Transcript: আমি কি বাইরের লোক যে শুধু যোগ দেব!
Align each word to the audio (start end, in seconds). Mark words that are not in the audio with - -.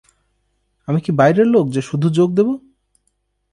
আমি 0.87 0.99
কি 1.01 1.11
বাইরের 1.11 1.47
লোক 1.47 1.65
যে 1.69 1.81
শুধু 1.81 2.07
যোগ 2.09 2.29
দেব! 2.33 2.47